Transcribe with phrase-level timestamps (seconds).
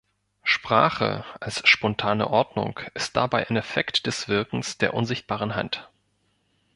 [0.41, 5.91] Sprache als spontane Ordnung ist dabei ein Effekt des Wirkens der unsichtbaren Hand.